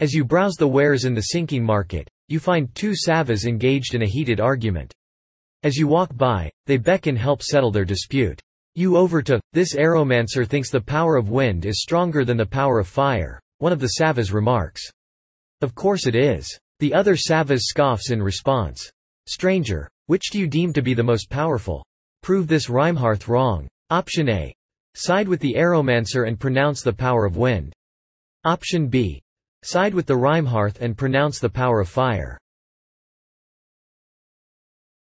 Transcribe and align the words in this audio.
As 0.00 0.14
you 0.14 0.24
browse 0.24 0.54
the 0.54 0.66
wares 0.66 1.04
in 1.04 1.12
the 1.12 1.20
sinking 1.20 1.62
market, 1.62 2.08
you 2.28 2.40
find 2.40 2.74
two 2.74 2.92
Savvas 2.92 3.44
engaged 3.44 3.94
in 3.94 4.00
a 4.00 4.06
heated 4.06 4.40
argument. 4.40 4.94
As 5.62 5.76
you 5.76 5.86
walk 5.86 6.16
by, 6.16 6.50
they 6.64 6.78
beckon 6.78 7.14
help 7.14 7.42
settle 7.42 7.70
their 7.70 7.84
dispute. 7.84 8.40
You 8.74 8.96
over 8.96 9.20
to, 9.20 9.38
this 9.52 9.74
aeromancer 9.74 10.48
thinks 10.48 10.70
the 10.70 10.80
power 10.80 11.16
of 11.16 11.28
wind 11.28 11.66
is 11.66 11.82
stronger 11.82 12.24
than 12.24 12.38
the 12.38 12.46
power 12.46 12.78
of 12.78 12.88
fire, 12.88 13.38
one 13.58 13.72
of 13.72 13.78
the 13.78 13.90
Savvas 14.00 14.32
remarks. 14.32 14.80
Of 15.60 15.74
course 15.74 16.06
it 16.06 16.16
is. 16.16 16.48
The 16.78 16.94
other 16.94 17.14
Savvas 17.14 17.64
scoffs 17.64 18.10
in 18.10 18.22
response. 18.22 18.90
Stranger, 19.26 19.86
which 20.06 20.30
do 20.30 20.38
you 20.38 20.46
deem 20.46 20.72
to 20.72 20.82
be 20.82 20.94
the 20.94 21.02
most 21.02 21.28
powerful? 21.28 21.84
Prove 22.22 22.48
this 22.48 22.70
Rimehearth 22.70 23.28
wrong. 23.28 23.68
Option 23.90 24.30
A. 24.30 24.54
Side 24.94 25.28
with 25.28 25.40
the 25.40 25.56
aeromancer 25.58 26.26
and 26.26 26.40
pronounce 26.40 26.80
the 26.80 26.90
power 26.90 27.26
of 27.26 27.36
wind. 27.36 27.74
Option 28.46 28.88
B. 28.88 29.20
Side 29.62 29.92
with 29.92 30.06
the 30.06 30.16
Rimehearth 30.16 30.80
and 30.80 30.96
pronounce 30.96 31.38
the 31.38 31.50
power 31.50 31.80
of 31.80 31.88
fire. 31.88 32.38